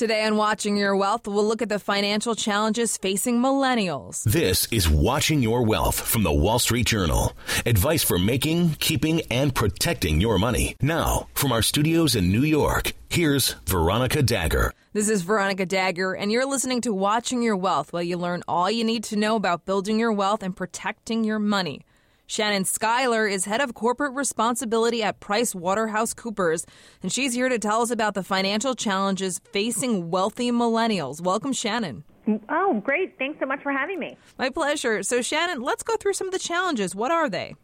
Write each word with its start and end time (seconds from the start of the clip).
Today 0.00 0.24
on 0.24 0.36
Watching 0.36 0.78
Your 0.78 0.96
Wealth, 0.96 1.28
we'll 1.28 1.46
look 1.46 1.60
at 1.60 1.68
the 1.68 1.78
financial 1.78 2.34
challenges 2.34 2.96
facing 2.96 3.38
millennials. 3.38 4.22
This 4.22 4.66
is 4.72 4.88
Watching 4.88 5.42
Your 5.42 5.62
Wealth 5.62 6.00
from 6.00 6.22
the 6.22 6.32
Wall 6.32 6.58
Street 6.58 6.86
Journal. 6.86 7.34
Advice 7.66 8.02
for 8.02 8.18
making, 8.18 8.76
keeping, 8.78 9.20
and 9.30 9.54
protecting 9.54 10.18
your 10.18 10.38
money. 10.38 10.74
Now, 10.80 11.28
from 11.34 11.52
our 11.52 11.60
studios 11.60 12.16
in 12.16 12.32
New 12.32 12.44
York, 12.44 12.94
here's 13.10 13.56
Veronica 13.66 14.22
Dagher. 14.22 14.70
This 14.94 15.10
is 15.10 15.20
Veronica 15.20 15.66
Dagher, 15.66 16.18
and 16.18 16.32
you're 16.32 16.46
listening 16.46 16.80
to 16.80 16.94
Watching 16.94 17.42
Your 17.42 17.58
Wealth, 17.58 17.92
where 17.92 18.02
you 18.02 18.16
learn 18.16 18.42
all 18.48 18.70
you 18.70 18.84
need 18.84 19.04
to 19.04 19.16
know 19.16 19.36
about 19.36 19.66
building 19.66 19.98
your 19.98 20.12
wealth 20.12 20.42
and 20.42 20.56
protecting 20.56 21.24
your 21.24 21.38
money. 21.38 21.82
Shannon 22.30 22.64
Schuyler 22.64 23.26
is 23.26 23.44
head 23.44 23.60
of 23.60 23.74
corporate 23.74 24.12
responsibility 24.14 25.02
at 25.02 25.18
PricewaterhouseCoopers, 25.18 26.64
and 27.02 27.10
she's 27.10 27.34
here 27.34 27.48
to 27.48 27.58
tell 27.58 27.82
us 27.82 27.90
about 27.90 28.14
the 28.14 28.22
financial 28.22 28.76
challenges 28.76 29.40
facing 29.50 30.12
wealthy 30.12 30.52
millennials. 30.52 31.20
Welcome, 31.20 31.52
Shannon. 31.52 32.04
Oh, 32.48 32.80
great. 32.84 33.18
Thanks 33.18 33.40
so 33.40 33.46
much 33.46 33.60
for 33.64 33.72
having 33.72 33.98
me. 33.98 34.16
My 34.38 34.48
pleasure. 34.48 35.02
So, 35.02 35.22
Shannon, 35.22 35.60
let's 35.60 35.82
go 35.82 35.96
through 35.96 36.12
some 36.12 36.28
of 36.28 36.32
the 36.32 36.38
challenges. 36.38 36.94
What 36.94 37.10
are 37.10 37.28
they? 37.28 37.56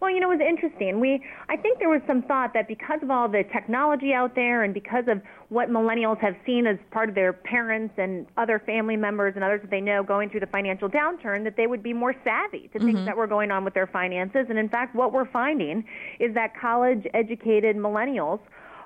Well, 0.00 0.10
you 0.10 0.18
know, 0.18 0.32
it 0.32 0.38
was 0.38 0.46
interesting. 0.48 0.98
We, 0.98 1.22
I 1.50 1.56
think 1.56 1.78
there 1.78 1.90
was 1.90 2.00
some 2.06 2.22
thought 2.22 2.54
that 2.54 2.66
because 2.66 3.00
of 3.02 3.10
all 3.10 3.28
the 3.28 3.44
technology 3.52 4.14
out 4.14 4.34
there 4.34 4.62
and 4.62 4.72
because 4.72 5.04
of 5.08 5.20
what 5.50 5.68
millennials 5.68 6.18
have 6.20 6.34
seen 6.46 6.66
as 6.66 6.78
part 6.90 7.10
of 7.10 7.14
their 7.14 7.34
parents 7.34 7.94
and 7.98 8.26
other 8.38 8.58
family 8.64 8.96
members 8.96 9.34
and 9.34 9.44
others 9.44 9.60
that 9.60 9.70
they 9.70 9.80
know 9.80 10.02
going 10.02 10.30
through 10.30 10.40
the 10.40 10.46
financial 10.46 10.88
downturn, 10.88 11.44
that 11.44 11.56
they 11.56 11.66
would 11.66 11.82
be 11.82 11.92
more 11.92 12.14
savvy 12.24 12.68
to 12.72 12.78
mm-hmm. 12.78 12.86
things 12.86 13.04
that 13.04 13.14
were 13.14 13.26
going 13.26 13.50
on 13.50 13.62
with 13.62 13.74
their 13.74 13.86
finances. 13.86 14.46
And 14.48 14.58
in 14.58 14.70
fact, 14.70 14.94
what 14.94 15.12
we're 15.12 15.30
finding 15.30 15.84
is 16.18 16.32
that 16.34 16.58
college 16.58 17.06
educated 17.12 17.76
millennials 17.76 18.40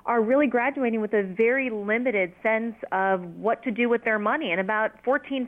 are 0.05 0.21
really 0.21 0.45
graduating 0.45 1.01
with 1.01 1.13
a 1.13 1.23
very 1.23 1.71
limited 1.71 2.31
sense 2.43 2.75
of 2.91 3.23
what 3.37 3.63
to 3.63 3.71
do 3.71 3.89
with 3.89 4.03
their 4.03 4.19
money. 4.19 4.51
And 4.51 4.61
about 4.61 4.91
14% 5.03 5.47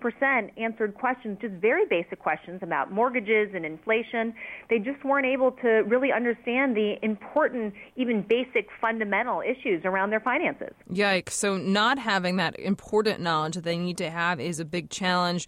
answered 0.58 0.95
questions, 0.95 1.38
just 1.39 1.53
very 1.55 1.86
basic 1.86 2.19
questions 2.19 2.61
about 2.63 2.91
mortgages 2.91 3.50
and 3.53 3.66
inflation. 3.66 4.33
They 4.69 4.80
just 4.80 5.03
weren't 5.05 5.28
able 5.28 5.52
to 5.52 5.67
really 5.88 6.11
understand 6.11 6.75
the 6.75 6.95
important, 7.03 7.75
even 7.95 8.23
basic 8.23 8.67
fundamental 8.81 9.41
issues 9.41 9.83
around 9.85 10.09
their 10.09 10.22
finances. 10.22 10.73
Yikes. 10.91 11.31
So, 11.31 11.58
not 11.58 12.00
having 12.00 12.38
that 12.38 12.59
important 12.59 13.19
knowledge 13.19 13.55
that 13.55 13.63
they 13.63 13.78
need 13.78 13.97
to 13.97 14.09
have 14.09 14.39
is 14.39 14.59
a 14.59 14.66
big 14.66 14.89
challenge. 14.89 15.47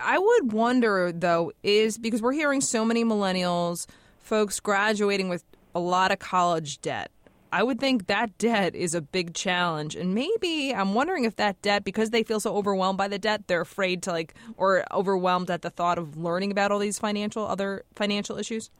I 0.00 0.18
would 0.18 0.52
wonder, 0.52 1.10
though, 1.12 1.52
is 1.64 1.98
because 1.98 2.22
we're 2.22 2.32
hearing 2.32 2.60
so 2.60 2.84
many 2.84 3.04
millennials, 3.04 3.86
folks 4.20 4.60
graduating 4.60 5.28
with 5.28 5.44
a 5.74 5.80
lot 5.80 6.10
of 6.12 6.18
college 6.18 6.80
debt 6.80 7.10
I 7.50 7.62
would 7.62 7.80
think 7.80 8.06
that 8.06 8.36
debt 8.38 8.74
is 8.74 8.94
a 8.94 9.00
big 9.00 9.34
challenge. 9.34 9.96
And 9.96 10.14
maybe 10.14 10.74
I'm 10.74 10.94
wondering 10.94 11.24
if 11.24 11.36
that 11.36 11.60
debt, 11.62 11.84
because 11.84 12.10
they 12.10 12.22
feel 12.22 12.40
so 12.40 12.54
overwhelmed 12.54 12.98
by 12.98 13.08
the 13.08 13.18
debt, 13.18 13.46
they're 13.46 13.62
afraid 13.62 14.02
to 14.04 14.12
like, 14.12 14.34
or 14.56 14.84
overwhelmed 14.92 15.50
at 15.50 15.62
the 15.62 15.70
thought 15.70 15.98
of 15.98 16.16
learning 16.16 16.50
about 16.50 16.72
all 16.72 16.78
these 16.78 16.98
financial, 16.98 17.46
other 17.46 17.84
financial 17.94 18.38
issues? 18.38 18.70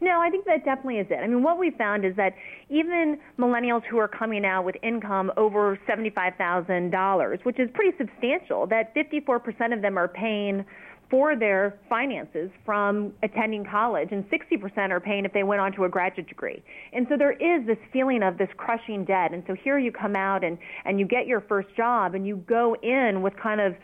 No, 0.00 0.20
I 0.20 0.30
think 0.30 0.44
that 0.46 0.64
definitely 0.64 0.98
is 0.98 1.06
it. 1.10 1.20
I 1.22 1.28
mean, 1.28 1.42
what 1.44 1.58
we 1.58 1.70
found 1.70 2.04
is 2.04 2.16
that 2.16 2.34
even 2.68 3.18
millennials 3.38 3.84
who 3.84 3.98
are 3.98 4.08
coming 4.08 4.44
out 4.44 4.64
with 4.64 4.74
income 4.82 5.30
over 5.36 5.78
$75,000, 5.88 7.44
which 7.44 7.60
is 7.60 7.70
pretty 7.72 7.96
substantial, 7.96 8.66
that 8.66 8.94
54% 8.94 9.72
of 9.72 9.80
them 9.80 9.96
are 9.96 10.08
paying 10.08 10.64
for 11.12 11.36
their 11.36 11.78
finances 11.90 12.50
from 12.64 13.12
attending 13.22 13.66
college, 13.66 14.08
and 14.12 14.24
60% 14.30 14.90
are 14.90 14.98
paying 14.98 15.26
if 15.26 15.32
they 15.34 15.42
went 15.42 15.60
on 15.60 15.70
to 15.72 15.84
a 15.84 15.88
graduate 15.90 16.26
degree. 16.26 16.64
And 16.94 17.06
so 17.10 17.18
there 17.18 17.32
is 17.32 17.66
this 17.66 17.76
feeling 17.92 18.22
of 18.22 18.38
this 18.38 18.48
crushing 18.56 19.04
debt. 19.04 19.34
And 19.34 19.42
so 19.46 19.54
here 19.62 19.78
you 19.78 19.92
come 19.92 20.16
out 20.16 20.42
and, 20.42 20.56
and 20.86 20.98
you 20.98 21.04
get 21.04 21.26
your 21.26 21.42
first 21.42 21.68
job, 21.76 22.14
and 22.14 22.26
you 22.26 22.36
go 22.36 22.74
in 22.82 23.20
with 23.20 23.34
kind 23.36 23.60
of 23.60 23.74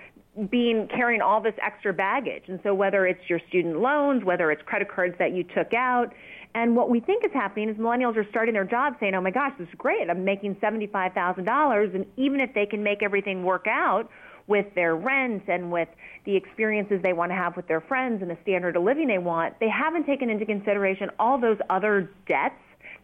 being 0.51 0.89
carrying 0.89 1.21
all 1.21 1.43
this 1.43 1.53
extra 1.63 1.93
baggage. 1.93 2.45
And 2.47 2.61
so 2.63 2.73
whether 2.73 3.07
it's 3.07 3.21
your 3.29 3.41
student 3.49 3.79
loans, 3.79 4.25
whether 4.25 4.51
it's 4.51 4.63
credit 4.63 4.89
cards 4.91 5.15
that 5.19 5.35
you 5.35 5.45
took 5.45 5.75
out, 5.75 6.15
and 6.55 6.75
what 6.75 6.89
we 6.89 6.99
think 6.99 7.27
is 7.27 7.33
happening 7.35 7.69
is 7.69 7.77
millennials 7.77 8.17
are 8.17 8.27
starting 8.31 8.55
their 8.55 8.65
job 8.65 8.95
saying, 9.01 9.15
"Oh 9.15 9.21
my 9.21 9.31
gosh, 9.31 9.53
this 9.59 9.69
is 9.69 9.75
great. 9.77 10.09
I'm 10.09 10.25
making 10.25 10.55
$75,000 10.57 11.95
and 11.95 12.07
even 12.17 12.41
if 12.41 12.55
they 12.55 12.65
can 12.65 12.83
make 12.83 13.03
everything 13.03 13.45
work 13.45 13.67
out, 13.69 14.09
with 14.49 14.67
their 14.75 14.97
rent 14.97 15.45
and 15.47 15.71
with 15.71 15.89
the 16.25 16.35
experiences 16.35 17.01
they 17.03 17.13
want 17.13 17.31
to 17.31 17.37
have 17.37 17.55
with 17.57 17.69
their 17.69 17.81
friends 17.81 18.21
and 18.23 18.31
the 18.31 18.39
standard 18.43 18.77
of 18.77 18.83
living 18.83 19.07
they 19.07 19.19
want, 19.19 19.55
they 19.61 19.69
haven't 19.69 20.05
taken 20.05 20.29
into 20.29 20.45
consideration 20.45 21.11
all 21.19 21.39
those 21.39 21.59
other 21.71 22.11
debts 22.27 22.55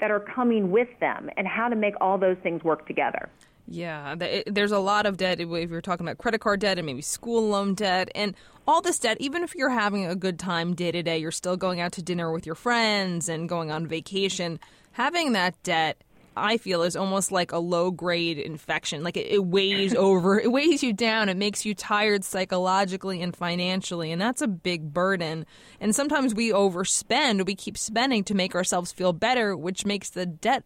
that 0.01 0.11
are 0.11 0.21
coming 0.21 0.73
with 0.73 0.89
them 1.01 1.31
and 1.37 1.47
how 1.47 1.69
to 1.69 1.77
make 1.77 1.95
all 2.01 2.19
those 2.19 2.37
things 2.43 2.65
work 2.65 2.87
together. 2.87 3.29
Yeah, 3.67 4.15
there's 4.47 4.73
a 4.73 4.79
lot 4.79 5.07
of 5.07 5.17
debt. 5.17 5.41
If 5.41 5.71
you're 5.71 5.81
talking 5.81 6.07
about 6.07 6.19
credit 6.19 6.41
card 6.41 6.61
debt 6.61 6.79
and 6.79 6.85
maybe 6.85 7.01
school 7.01 7.49
loan 7.49 7.75
debt 7.75 8.11
and 8.15 8.35
all 8.67 8.83
this 8.83 8.99
debt, 8.99 9.17
even 9.21 9.43
if 9.43 9.55
you're 9.55 9.71
having 9.71 10.05
a 10.05 10.15
good 10.15 10.39
time 10.39 10.75
day 10.75 10.93
to 10.93 11.03
day, 11.03 11.17
you're 11.17 11.31
still 11.31 11.57
going 11.57 11.81
out 11.81 11.93
to 11.93 12.03
dinner 12.03 12.31
with 12.31 12.45
your 12.45 12.57
friends 12.57 13.29
and 13.29 13.49
going 13.49 13.71
on 13.71 13.87
vacation. 13.87 14.61
Having 14.93 15.33
that 15.33 15.63
debt 15.63 15.97
I 16.37 16.57
feel 16.57 16.83
is 16.83 16.97
almost 16.97 17.33
like 17.33 17.53
a 17.53 17.59
low 17.59 17.91
grade 17.91 18.39
infection. 18.39 19.03
Like 19.03 19.17
it, 19.17 19.27
it 19.27 19.45
weighs 19.45 19.95
over, 19.95 20.39
it 20.39 20.51
weighs 20.51 20.83
you 20.83 20.93
down. 20.93 21.29
It 21.29 21.37
makes 21.37 21.65
you 21.65 21.75
tired 21.75 22.25
psychologically 22.25 23.23
and 23.23 23.35
financially, 23.35 24.13
and 24.13 24.21
that's 24.21 24.43
a 24.43 24.49
big 24.49 24.93
burden. 24.93 25.47
And 25.81 25.95
sometimes 25.95 26.35
we 26.35 26.51
overspend. 26.51 27.47
We 27.47 27.55
keep 27.55 27.77
spending 27.77 28.25
to 28.25 28.35
make 28.35 28.55
ourselves 28.55 28.93
feel 28.93 29.13
better, 29.13 29.57
which 29.57 29.87
makes 29.87 30.11
the 30.11 30.27
debt 30.27 30.65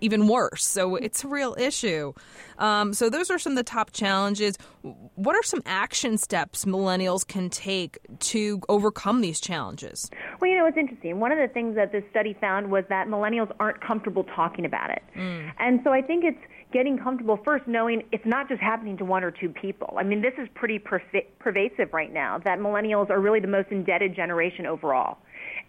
even 0.00 0.28
worse. 0.28 0.66
So 0.66 0.96
it's 0.96 1.24
a 1.24 1.28
real 1.28 1.54
issue. 1.58 2.12
Um, 2.58 2.92
so 2.92 3.08
those 3.08 3.30
are 3.30 3.38
some 3.38 3.52
of 3.52 3.56
the 3.56 3.64
top 3.64 3.92
challenges. 3.92 4.56
What 4.82 5.36
are 5.36 5.42
some 5.42 5.62
action 5.66 6.18
steps 6.18 6.64
millennials 6.64 7.26
can 7.26 7.50
take 7.50 7.98
to 8.20 8.60
overcome 8.68 9.20
these 9.20 9.40
challenges? 9.40 10.10
Well, 10.40 10.50
you 10.50 10.56
know, 10.56 10.66
it's 10.66 10.76
interesting. 10.76 11.18
One 11.18 11.32
of 11.32 11.38
the 11.38 11.52
things 11.52 11.74
that 11.74 11.90
this 11.90 12.04
study 12.10 12.36
found 12.40 12.70
was 12.70 12.84
that 12.88 13.08
millennials 13.08 13.52
aren't 13.58 13.80
comfortable 13.80 14.24
talking 14.24 14.64
about 14.64 14.90
it. 14.90 15.02
Mm. 15.16 15.52
And 15.58 15.80
so 15.82 15.92
I 15.92 16.00
think 16.00 16.24
it's 16.24 16.38
getting 16.72 16.98
comfortable 16.98 17.38
first 17.44 17.66
knowing 17.66 18.02
it's 18.12 18.26
not 18.26 18.48
just 18.48 18.60
happening 18.60 18.96
to 18.98 19.04
one 19.04 19.24
or 19.24 19.30
two 19.30 19.48
people. 19.48 19.94
I 19.98 20.04
mean, 20.04 20.22
this 20.22 20.34
is 20.38 20.48
pretty 20.54 20.78
pervasive 20.78 21.92
right 21.92 22.12
now 22.12 22.38
that 22.44 22.58
millennials 22.58 23.10
are 23.10 23.20
really 23.20 23.40
the 23.40 23.48
most 23.48 23.68
indebted 23.70 24.14
generation 24.14 24.66
overall. 24.66 25.18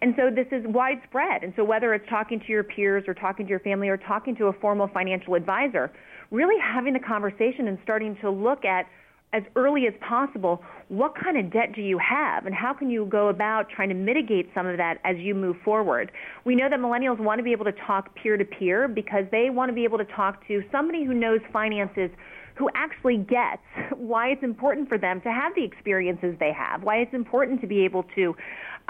And 0.02 0.14
so 0.16 0.30
this 0.30 0.46
is 0.52 0.64
widespread. 0.66 1.42
And 1.42 1.52
so 1.56 1.64
whether 1.64 1.94
it's 1.94 2.08
talking 2.08 2.38
to 2.40 2.46
your 2.48 2.62
peers 2.62 3.04
or 3.08 3.14
talking 3.14 3.46
to 3.46 3.50
your 3.50 3.60
family 3.60 3.88
or 3.88 3.96
talking 3.96 4.36
to 4.36 4.46
a 4.46 4.52
formal 4.52 4.88
financial 4.88 5.34
advisor, 5.34 5.90
really 6.30 6.60
having 6.62 6.92
the 6.92 7.00
conversation 7.00 7.66
and 7.68 7.78
starting 7.82 8.16
to 8.20 8.30
look 8.30 8.64
at 8.64 8.86
as 9.32 9.42
early 9.54 9.86
as 9.86 9.94
possible 10.00 10.62
what 10.88 11.14
kind 11.14 11.36
of 11.38 11.52
debt 11.52 11.72
do 11.74 11.82
you 11.82 11.98
have 11.98 12.46
and 12.46 12.54
how 12.54 12.74
can 12.74 12.90
you 12.90 13.06
go 13.06 13.28
about 13.28 13.68
trying 13.68 13.88
to 13.88 13.94
mitigate 13.94 14.50
some 14.54 14.66
of 14.66 14.76
that 14.76 14.98
as 15.04 15.16
you 15.18 15.34
move 15.34 15.56
forward. 15.64 16.10
We 16.44 16.56
know 16.56 16.68
that 16.68 16.80
millennials 16.80 17.20
want 17.20 17.38
to 17.38 17.44
be 17.44 17.52
able 17.52 17.66
to 17.66 17.74
talk 17.86 18.14
peer 18.16 18.36
to 18.36 18.44
peer 18.44 18.88
because 18.88 19.24
they 19.30 19.50
want 19.50 19.68
to 19.68 19.72
be 19.72 19.84
able 19.84 19.98
to 19.98 20.04
talk 20.04 20.46
to 20.48 20.62
somebody 20.72 21.04
who 21.04 21.14
knows 21.14 21.40
finances 21.52 22.10
who 22.56 22.68
actually 22.74 23.16
gets 23.16 23.62
why 23.96 24.28
it's 24.28 24.42
important 24.42 24.88
for 24.88 24.98
them 24.98 25.20
to 25.22 25.30
have 25.30 25.54
the 25.54 25.64
experiences 25.64 26.34
they 26.40 26.52
have, 26.52 26.82
why 26.82 26.96
it's 26.96 27.14
important 27.14 27.60
to 27.60 27.66
be 27.66 27.84
able 27.84 28.04
to 28.14 28.34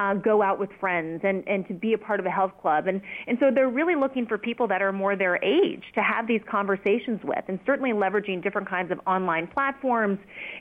uh, 0.00 0.14
go 0.14 0.42
out 0.42 0.58
with 0.58 0.70
friends 0.80 1.20
and, 1.24 1.46
and 1.46 1.68
to 1.68 1.74
be 1.74 1.92
a 1.92 1.98
part 1.98 2.20
of 2.20 2.26
a 2.26 2.30
health 2.30 2.52
club. 2.62 2.86
And, 2.86 3.02
and 3.26 3.36
so 3.38 3.50
they're 3.54 3.68
really 3.68 3.94
looking 3.94 4.24
for 4.26 4.38
people 4.38 4.66
that 4.68 4.80
are 4.80 4.92
more 4.92 5.14
their 5.14 5.36
age 5.44 5.84
to 5.94 6.02
have 6.02 6.26
these 6.26 6.40
conversations 6.50 7.20
with 7.22 7.44
and 7.48 7.60
certainly 7.66 7.92
leveraging 7.92 8.42
different 8.42 8.68
kinds 8.68 8.90
of 8.90 8.98
online 9.06 9.46
platforms 9.46 10.18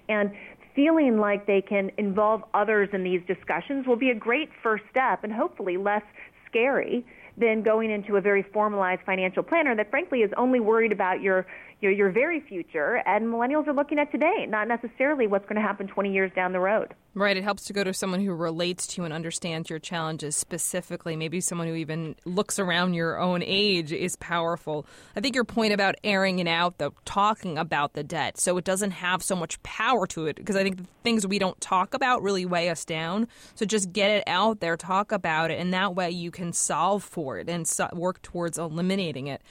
and 0.10 0.32
feeling 0.76 1.18
like 1.18 1.48
they 1.48 1.62
can 1.62 1.90
involve 1.98 2.44
others 2.54 2.90
in 2.92 3.04
these 3.04 3.22
discussions 3.28 3.88
will 3.88 3.96
be 3.96 4.10
a 4.10 4.16
great 4.16 4.50
first 4.62 4.84
step 4.92 5.24
and 5.24 5.32
hopefully 5.32 5.78
less 5.78 6.04
scary 6.48 7.06
than 7.38 7.64
going 7.64 7.90
into 7.90 8.18
a 8.18 8.22
very 8.22 8.44
formalized 8.54 9.02
financial 9.06 9.42
planner 9.42 9.76
that 9.76 9.90
frankly 9.90 10.20
is 10.20 10.32
only 10.36 10.60
worried 10.60 10.92
about 10.92 11.22
your 11.22 11.46
your, 11.82 11.92
your 11.92 12.12
very 12.12 12.42
future, 12.42 13.02
and 13.06 13.26
millennials 13.26 13.68
are 13.68 13.74
looking 13.74 14.00
at 14.00 14.12
today, 14.12 14.46
not 14.48 14.68
necessarily 14.68 15.28
what's 15.28 15.46
going 15.46 15.56
to 15.56 15.62
happen 15.62 15.88
20 15.88 16.12
years 16.12 16.32
down 16.36 16.52
the 16.52 16.60
road. 16.60 16.94
Right. 17.14 17.36
It 17.36 17.44
helps 17.44 17.66
to 17.66 17.74
go 17.74 17.84
to 17.84 17.94
someone 17.94 18.22
who 18.22 18.34
relates 18.34 18.86
to 18.88 19.02
you 19.02 19.06
and 19.06 19.14
understands 19.14 19.70
your 19.70 19.80
challenges 19.80 20.36
specifically. 20.36 21.16
Maybe 21.16 21.42
someone 21.42 21.68
who 21.68 21.76
even 21.76 22.16
looks 22.26 22.60
around 22.60 22.94
your 22.94 23.20
own 23.20 23.42
age 23.44 23.92
is 23.92 24.16
powerful. 24.18 24.86
I 25.16 25.22
think 25.22 25.36
your 25.36 25.44
point 25.44 25.74
about 25.74 25.96
airing 26.04 26.40
it 26.40 26.48
out, 26.48 26.78
though, 26.78 26.94
talking 27.06 27.58
about 27.58 27.94
the 27.94 28.04
debt, 28.04 28.38
so 28.40 28.58
it 28.58 28.66
doesn't 28.66 28.92
have 28.92 29.24
so 29.24 29.36
much 29.36 29.62
power 29.64 30.06
to 30.08 30.28
it, 30.28 30.36
because 30.36 30.56
I 30.56 30.64
think 30.64 30.78
the 30.78 30.88
things 31.04 31.26
we 31.26 31.40
don't 31.40 31.60
talk 31.62 31.94
about 31.94 32.22
really 32.22 32.46
weigh 32.46 32.70
us 32.70 32.86
down. 32.86 33.28
So 33.56 33.66
just 33.66 33.92
get 33.92 34.12
it 34.12 34.24
out 34.28 34.60
there, 34.60 34.78
talk 34.78 35.12
about 35.12 35.52
it, 35.52 35.60
and 35.60 35.74
that 35.74 35.96
way 35.96 36.12
you 36.12 36.32
can 36.32 36.54
solve 36.54 37.04
for 37.04 37.40
it 37.40 37.50
and 37.50 37.70
work 37.94 38.22
towards 38.22 38.58
eliminating 38.58 39.28
it. 39.28 39.42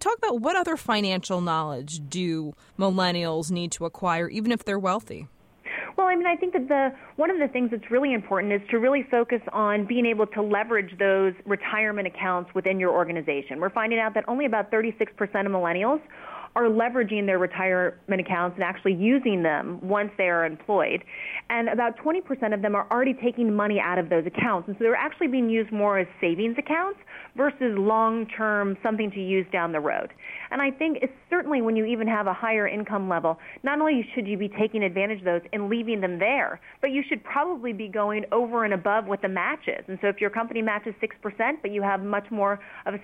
Talk 0.00 0.18
about 0.18 0.40
what 0.40 0.56
other 0.56 0.76
financial 0.76 1.40
knowledge 1.40 2.00
do 2.08 2.54
millennials 2.78 3.50
need 3.50 3.72
to 3.72 3.84
acquire, 3.84 4.28
even 4.28 4.52
if 4.52 4.64
they're 4.64 4.78
wealthy? 4.78 5.28
Well, 5.96 6.08
I 6.08 6.16
mean, 6.16 6.26
I 6.26 6.34
think 6.34 6.52
that 6.54 6.68
the 6.68 6.92
one 7.16 7.30
of 7.30 7.38
the 7.38 7.46
things 7.48 7.70
that's 7.70 7.90
really 7.90 8.14
important 8.14 8.52
is 8.52 8.60
to 8.70 8.78
really 8.78 9.04
focus 9.10 9.40
on 9.52 9.86
being 9.86 10.06
able 10.06 10.26
to 10.28 10.42
leverage 10.42 10.98
those 10.98 11.34
retirement 11.46 12.08
accounts 12.08 12.52
within 12.54 12.80
your 12.80 12.90
organization. 12.90 13.60
We're 13.60 13.70
finding 13.70 14.00
out 14.00 14.14
that 14.14 14.24
only 14.28 14.44
about 14.44 14.72
36% 14.72 15.00
of 15.20 15.52
millennials 15.52 16.00
are 16.56 16.64
leveraging 16.64 17.26
their 17.26 17.38
retirement 17.38 18.20
accounts 18.20 18.54
and 18.54 18.62
actually 18.62 18.94
using 18.94 19.42
them 19.42 19.78
once 19.82 20.10
they 20.16 20.28
are 20.28 20.44
employed. 20.44 21.02
And 21.50 21.68
about 21.68 21.98
20% 21.98 22.54
of 22.54 22.62
them 22.62 22.74
are 22.74 22.86
already 22.90 23.14
taking 23.14 23.54
money 23.54 23.80
out 23.80 23.98
of 23.98 24.08
those 24.08 24.24
accounts. 24.26 24.68
And 24.68 24.76
so 24.78 24.84
they're 24.84 24.94
actually 24.94 25.28
being 25.28 25.50
used 25.50 25.72
more 25.72 25.98
as 25.98 26.06
savings 26.20 26.56
accounts 26.58 26.98
versus 27.36 27.76
long 27.76 28.26
term 28.36 28.76
something 28.82 29.10
to 29.10 29.20
use 29.20 29.46
down 29.52 29.72
the 29.72 29.80
road. 29.80 30.12
And 30.50 30.62
I 30.62 30.70
think 30.70 30.98
it's 31.02 31.12
certainly 31.28 31.60
when 31.60 31.74
you 31.74 31.84
even 31.84 32.06
have 32.06 32.28
a 32.28 32.32
higher 32.32 32.68
income 32.68 33.08
level, 33.08 33.38
not 33.64 33.80
only 33.80 34.06
should 34.14 34.28
you 34.28 34.38
be 34.38 34.48
taking 34.48 34.84
advantage 34.84 35.18
of 35.18 35.24
those 35.24 35.40
and 35.52 35.68
leaving 35.68 36.00
them 36.00 36.20
there, 36.20 36.60
but 36.80 36.92
you 36.92 37.02
should 37.08 37.24
probably 37.24 37.72
be 37.72 37.88
going 37.88 38.24
over 38.30 38.64
and 38.64 38.72
above 38.72 39.06
what 39.06 39.20
the 39.22 39.28
match 39.28 39.66
is. 39.66 39.84
And 39.88 39.98
so 40.00 40.06
if 40.08 40.20
your 40.20 40.30
company 40.30 40.62
matches 40.62 40.94
6%, 41.02 41.54
but 41.60 41.72
you 41.72 41.82
have 41.82 42.00
much 42.02 42.30
more 42.30 42.60
of 42.86 42.94
a 42.94 42.98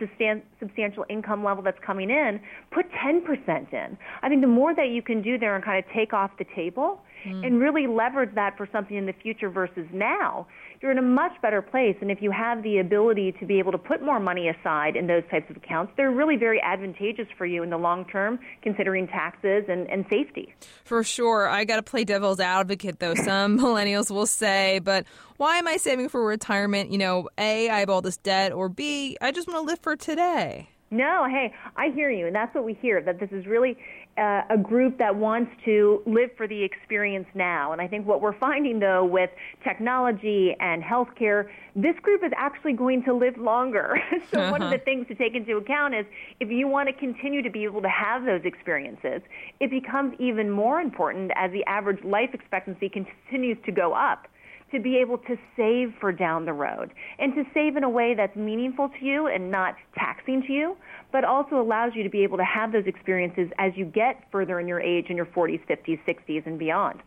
substantial 0.61 1.05
income 1.11 1.43
level 1.43 1.65
that's 1.65 1.81
coming 1.85 2.11
in, 2.11 2.41
put 2.71 2.87
10% 2.93 3.40
in. 3.49 3.97
I 4.23 4.29
think 4.29 4.41
the 4.41 4.47
more 4.47 4.75
that 4.75 4.89
you 4.89 5.03
can 5.03 5.23
do 5.23 5.39
there 5.39 5.55
and 5.55 5.65
kind 5.65 5.85
of 5.85 5.91
take 5.93 6.13
off 6.13 6.31
the 6.39 6.47
table 6.55 7.01
mm. 7.25 7.47
and 7.47 7.61
really 7.61 7.87
leverage 7.87 8.35
that 8.35 8.57
for 8.57 8.69
something 8.73 8.97
in 8.97 9.07
the 9.07 9.13
future 9.13 9.51
versus 9.51 9.87
now, 9.93 10.47
you're 10.81 10.91
in 10.91 10.99
a 10.99 11.03
much 11.03 11.33
better 11.43 11.61
place. 11.61 11.97
And 12.01 12.11
if 12.11 12.23
you 12.23 12.31
have 12.31 12.63
the 12.63 12.79
ability 12.79 13.33
to 13.39 13.47
be 13.47 13.59
able 13.59 13.73
to 13.73 13.79
put 13.79 14.03
more 14.03 14.19
money 14.19 14.49
aside 14.49 14.97
in 14.97 15.07
those 15.07 15.23
types 15.31 15.51
of 15.51 15.57
accounts, 15.57 15.93
they're 15.97 16.11
really 16.11 16.37
very 16.37 16.61
advantageous 16.61 17.27
for 17.37 17.45
you 17.45 17.63
in 17.63 17.71
the 17.71 17.77
long 17.77 18.07
term, 18.07 18.39
considering 18.63 19.07
taxes 19.07 19.65
and, 19.69 19.89
and 19.91 20.07
safety. 20.11 20.55
For 20.85 21.05
sure. 21.05 21.49
I 21.49 21.65
got 21.65 21.77
to 21.77 21.83
play 21.83 22.05
devil's 22.05 22.41
advocate, 22.41 22.99
though. 22.99 23.15
Some 23.21 23.59
millennials 23.59 24.11
will 24.11 24.27
say, 24.27 24.79
but 24.79 25.05
why 25.37 25.59
am 25.59 25.69
I 25.69 25.77
saving 25.77 26.09
for 26.09 26.25
retirement? 26.25 26.91
You 26.91 26.99
know, 26.99 27.29
A, 27.37 27.69
I 27.69 27.81
have 27.81 27.91
all 27.91 28.01
this 28.01 28.17
debt, 28.17 28.53
or 28.53 28.69
B, 28.69 29.17
I 29.21 29.33
just 29.33 29.49
want 29.49 29.59
to 29.59 29.67
live 29.71 29.81
for 29.81 29.97
today. 29.97 30.69
No, 30.93 31.25
hey, 31.31 31.55
I 31.77 31.91
hear 31.91 32.11
you, 32.11 32.27
and 32.27 32.35
that's 32.35 32.53
what 32.53 32.65
we 32.65 32.75
hear. 32.75 33.01
That 33.01 33.21
this 33.21 33.31
is 33.31 33.47
really 33.47 33.77
uh, 34.19 34.43
a 34.51 34.59
group 34.59 34.99
that 34.99 35.15
wants 35.15 35.53
to 35.65 36.03
live 36.05 36.31
for 36.37 36.49
the 36.49 36.65
experience 36.65 37.29
now. 37.33 37.71
And 37.71 37.81
I 37.81 37.87
think 37.87 38.09
what 38.09 38.21
we're 38.21 38.37
finding, 38.39 38.81
though, 38.81 39.05
with 39.05 39.31
technology 39.63 40.57
and 40.59 40.83
healthcare, 40.83 41.49
this 41.77 41.95
group 42.03 42.25
is 42.25 42.33
actually 42.37 42.73
going 42.73 43.05
to 43.05 43.15
live 43.15 43.39
longer. 43.39 44.03
so 44.33 44.41
uh-huh. 44.41 44.51
one 44.51 44.63
of 44.63 44.67
uh-huh. 44.67 44.79
the 44.79 44.85
things 44.85 45.07
to 45.07 45.15
take 45.15 45.37
into 45.37 45.59
account 45.59 45.95
is 45.95 46.07
if 46.41 46.51
you 46.51 46.67
want 46.67 46.89
to 46.89 46.93
continue 46.93 47.41
to 47.41 47.51
be 47.51 47.63
able 47.63 47.83
to 47.83 47.89
have 47.89 48.25
those 48.25 48.43
experiences, 48.45 49.23
it 49.61 49.71
becomes 49.71 50.15
even 50.19 50.51
more 50.51 50.81
important 50.81 51.31
as 51.37 51.53
the 51.53 51.65
average 51.67 52.03
life 52.03 52.31
expectancy 52.35 52.89
continues 52.89 53.59
to 53.65 53.71
go 53.71 53.93
up 53.93 54.27
to 54.73 54.81
be 54.81 54.97
able 54.97 55.19
to 55.19 55.37
save 55.57 55.93
for 56.01 56.13
down 56.13 56.45
the 56.45 56.53
road 56.53 56.93
and 57.19 57.35
to 57.35 57.45
save 57.53 57.77
in 57.77 57.85
a 57.85 57.89
way 57.89 58.15
that's 58.15 58.35
meaningful 58.37 58.89
to 58.89 59.05
you 59.05 59.27
and 59.27 59.51
not 59.51 59.75
taxing 59.97 60.43
to 60.47 60.53
you, 60.53 60.77
but 61.13 61.25
also 61.25 61.61
allows 61.61 61.93
you 61.95 62.03
to 62.03 62.11
be 62.11 62.23
able 62.23 62.37
to 62.37 62.45
have 62.45 62.73
those 62.73 62.87
experiences 62.87 63.49
as 63.59 63.73
you 63.77 63.85
get 63.85 64.25
further 64.31 64.61
in 64.61 64.69
your 64.69 64.81
age 64.81 65.07
in 65.09 65.17
your 65.17 65.27
40s, 65.27 65.61
50s, 65.67 65.99
60s, 66.07 66.47
and 66.47 66.59
beyond. 66.59 67.01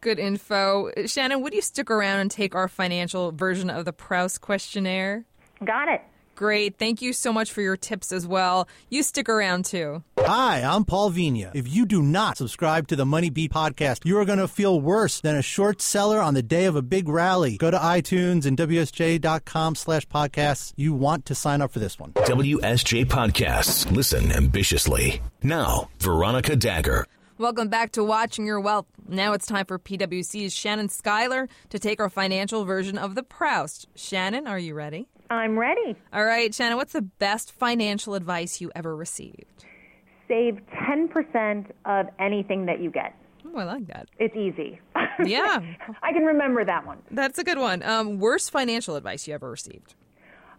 Good 0.00 0.18
info. 0.18 0.90
Shannon, 1.06 1.40
would 1.42 1.54
you 1.54 1.62
stick 1.62 1.90
around 1.90 2.20
and 2.20 2.30
take 2.30 2.54
our 2.54 2.68
financial 2.68 3.32
version 3.32 3.70
of 3.70 3.84
the 3.84 3.92
Proust 3.92 4.40
questionnaire? 4.40 5.24
Got 5.64 5.88
it. 5.88 6.02
Great. 6.36 6.76
Thank 6.78 7.00
you 7.00 7.14
so 7.14 7.32
much 7.32 7.50
for 7.50 7.62
your 7.62 7.78
tips 7.78 8.12
as 8.12 8.26
well. 8.26 8.68
You 8.90 9.02
stick 9.02 9.28
around 9.28 9.64
too. 9.64 10.04
Hi, 10.18 10.60
I'm 10.60 10.84
Paul 10.84 11.10
Vigna. 11.10 11.50
If 11.54 11.66
you 11.66 11.86
do 11.86 12.02
not 12.02 12.36
subscribe 12.36 12.88
to 12.88 12.96
the 12.96 13.06
MoneyBeat 13.06 13.48
podcast, 13.48 14.04
you 14.04 14.18
are 14.18 14.26
going 14.26 14.38
to 14.38 14.46
feel 14.46 14.78
worse 14.78 15.20
than 15.22 15.34
a 15.34 15.40
short 15.42 15.80
seller 15.80 16.20
on 16.20 16.34
the 16.34 16.42
day 16.42 16.66
of 16.66 16.76
a 16.76 16.82
big 16.82 17.08
rally. 17.08 17.56
Go 17.56 17.70
to 17.70 17.78
iTunes 17.78 18.44
and 18.44 18.56
WSJ.com 18.58 19.74
slash 19.74 20.06
podcasts. 20.08 20.74
You 20.76 20.92
want 20.92 21.24
to 21.26 21.34
sign 21.34 21.62
up 21.62 21.72
for 21.72 21.78
this 21.78 21.98
one. 21.98 22.12
WSJ 22.12 23.06
Podcasts. 23.06 23.90
Listen 23.90 24.30
ambitiously. 24.30 25.22
Now, 25.42 25.88
Veronica 25.98 26.52
Dagher. 26.52 27.04
Welcome 27.38 27.68
back 27.68 27.92
to 27.92 28.04
Watching 28.04 28.44
Your 28.44 28.60
Wealth. 28.60 28.86
Now 29.08 29.32
it's 29.32 29.46
time 29.46 29.66
for 29.66 29.78
PwC's 29.78 30.54
Shannon 30.54 30.88
Schuyler 30.90 31.48
to 31.70 31.78
take 31.78 32.00
our 32.00 32.10
financial 32.10 32.64
version 32.64 32.98
of 32.98 33.14
the 33.14 33.22
Proust. 33.22 33.86
Shannon, 33.94 34.46
are 34.46 34.58
you 34.58 34.74
ready? 34.74 35.08
I'm 35.30 35.58
ready. 35.58 35.96
All 36.12 36.24
right, 36.24 36.54
Shannon, 36.54 36.76
what's 36.76 36.92
the 36.92 37.02
best 37.02 37.52
financial 37.52 38.14
advice 38.14 38.60
you 38.60 38.70
ever 38.74 38.94
received? 38.94 39.64
Save 40.28 40.60
10% 40.88 41.66
of 41.84 42.06
anything 42.18 42.66
that 42.66 42.80
you 42.80 42.90
get. 42.90 43.14
Oh, 43.46 43.58
I 43.58 43.64
like 43.64 43.86
that. 43.88 44.08
It's 44.18 44.36
easy. 44.36 44.80
Yeah. 45.24 45.60
I 46.02 46.12
can 46.12 46.24
remember 46.24 46.62
that 46.62 46.84
one. 46.86 46.98
That's 47.10 47.38
a 47.38 47.44
good 47.44 47.56
one. 47.56 47.82
Um, 47.82 48.18
worst 48.18 48.50
financial 48.50 48.96
advice 48.96 49.26
you 49.26 49.32
ever 49.32 49.48
received? 49.48 49.94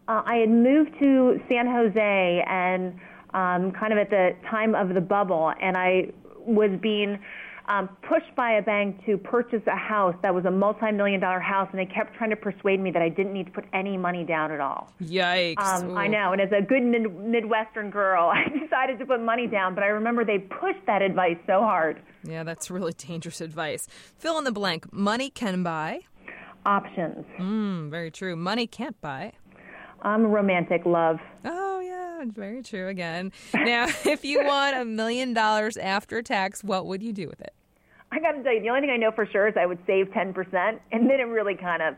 Uh, 0.07 0.23
I 0.25 0.37
had 0.37 0.49
moved 0.49 0.95
to 0.99 1.39
San 1.47 1.67
Jose 1.67 2.43
and 2.47 2.95
um, 3.35 3.71
kind 3.71 3.93
of 3.93 3.99
at 3.99 4.09
the 4.09 4.31
time 4.49 4.73
of 4.73 4.95
the 4.95 5.01
bubble, 5.01 5.53
and 5.61 5.77
I 5.77 6.11
was 6.39 6.71
being 6.81 7.19
um, 7.67 7.89
pushed 8.07 8.33
by 8.35 8.53
a 8.53 8.61
bank 8.61 9.05
to 9.05 9.17
purchase 9.17 9.61
a 9.67 9.75
house 9.75 10.15
that 10.21 10.33
was 10.33 10.45
a 10.45 10.51
multi-million 10.51 11.19
dollar 11.19 11.39
house, 11.39 11.67
and 11.71 11.79
they 11.79 11.85
kept 11.85 12.15
trying 12.15 12.29
to 12.29 12.35
persuade 12.35 12.79
me 12.79 12.91
that 12.91 13.01
I 13.01 13.09
didn't 13.09 13.33
need 13.33 13.47
to 13.47 13.51
put 13.51 13.65
any 13.73 13.97
money 13.97 14.23
down 14.23 14.51
at 14.51 14.59
all. 14.61 14.91
Yikes! 15.01 15.59
Um, 15.59 15.97
I 15.97 16.07
know, 16.07 16.31
and 16.31 16.41
as 16.41 16.49
a 16.51 16.61
good 16.61 16.83
mid- 16.83 17.13
Midwestern 17.13 17.89
girl, 17.89 18.29
I 18.33 18.47
decided 18.49 18.99
to 18.99 19.05
put 19.05 19.21
money 19.21 19.47
down. 19.47 19.75
But 19.75 19.83
I 19.83 19.87
remember 19.87 20.23
they 20.23 20.39
pushed 20.39 20.85
that 20.85 21.01
advice 21.01 21.37
so 21.45 21.59
hard. 21.61 22.01
Yeah, 22.23 22.43
that's 22.43 22.69
really 22.71 22.93
dangerous 22.93 23.41
advice. 23.41 23.87
Fill 24.17 24.37
in 24.37 24.43
the 24.43 24.51
blank. 24.51 24.91
Money 24.93 25.29
can 25.29 25.63
buy 25.63 26.01
options. 26.65 27.25
Mm, 27.39 27.89
very 27.89 28.11
true. 28.11 28.35
Money 28.35 28.67
can't 28.67 28.99
buy. 29.01 29.33
I'm 30.01 30.27
romantic 30.27 30.85
love. 30.85 31.19
Oh 31.43 31.79
yeah, 31.79 32.21
It's 32.21 32.33
very 32.35 32.61
true 32.61 32.87
again. 32.87 33.31
Now, 33.53 33.85
if 34.05 34.23
you 34.23 34.43
want 34.45 34.75
a 34.77 34.85
million 34.85 35.33
dollars 35.33 35.75
after 35.77 36.21
tax, 36.21 36.63
what 36.63 36.85
would 36.85 37.01
you 37.01 37.13
do 37.13 37.27
with 37.27 37.41
it? 37.41 37.53
I 38.11 38.19
got 38.19 38.31
to 38.31 38.43
tell 38.43 38.53
you, 38.53 38.61
the 38.61 38.69
only 38.69 38.81
thing 38.81 38.89
I 38.89 38.97
know 38.97 39.11
for 39.11 39.25
sure 39.25 39.47
is 39.47 39.55
I 39.59 39.65
would 39.65 39.79
save 39.85 40.07
10%, 40.07 40.79
and 40.91 41.09
then 41.09 41.19
it 41.19 41.23
really 41.23 41.55
kind 41.55 41.81
of 41.81 41.95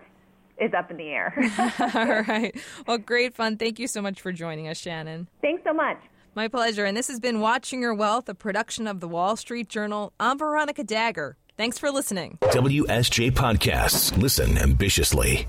is 0.60 0.74
up 0.74 0.92
in 0.92 0.98
the 0.98 1.10
air. 1.10 1.34
All 1.94 2.24
right. 2.24 2.56
Well, 2.88 2.98
great 2.98 3.36
fun. 3.36 3.58
Thank 3.58 3.80
you 3.80 3.88
so 3.88 4.02
much 4.02 4.22
for 4.22 4.32
joining 4.32 4.68
us, 4.68 4.78
Shannon. 4.78 5.28
Thanks 5.42 5.64
so 5.66 5.74
much. 5.74 5.98
My 6.36 6.48
pleasure. 6.48 6.86
And 6.86 6.96
this 6.98 7.08
has 7.08 7.20
been 7.20 7.40
Watching 7.40 7.82
Your 7.82 7.94
Wealth, 7.94 8.30
a 8.30 8.36
production 8.36 8.88
of 8.88 9.00
the 9.00 9.08
Wall 9.08 9.36
Street 9.36 9.70
Journal. 9.70 10.14
I'm 10.20 10.38
Veronica 10.38 10.84
Dagher. 10.84 11.34
Thanks 11.58 11.78
for 11.78 11.92
listening. 11.92 12.38
WSJ 12.42 13.32
Podcasts. 13.32 14.18
Listen 14.18 14.58
ambitiously. 14.58 15.48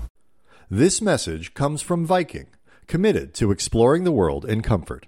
This 0.69 1.01
message 1.01 1.53
comes 1.53 1.81
from 1.81 2.05
Viking, 2.05 2.47
committed 2.87 3.33
to 3.35 3.51
exploring 3.51 4.03
the 4.03 4.11
world 4.11 4.45
in 4.45 4.61
comfort. 4.61 5.07